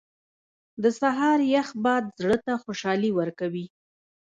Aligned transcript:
•د 0.83 0.85
سهار 0.99 1.39
یخ 1.55 1.69
باد 1.83 2.03
زړه 2.21 2.37
ته 2.45 2.53
خوشحالي 2.63 3.11
ورکوي. 3.19 3.65